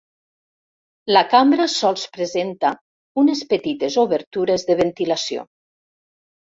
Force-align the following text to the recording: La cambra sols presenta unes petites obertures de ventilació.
La 1.15 1.21
cambra 1.33 1.67
sols 1.75 2.07
presenta 2.17 2.73
unes 3.25 3.45
petites 3.55 4.01
obertures 4.09 4.71
de 4.73 4.83
ventilació. 4.85 5.51